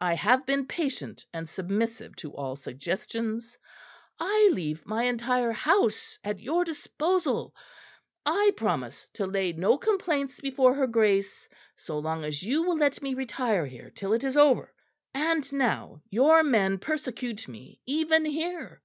[0.00, 3.56] I have been patient and submissive to all suggestions;
[4.18, 7.54] I leave my entire house at your disposal;
[8.26, 13.00] I promise to lay no complaints before her Grace, so long as you will let
[13.02, 14.74] me retire here till it is over
[15.14, 18.82] and now your men persecute me even here.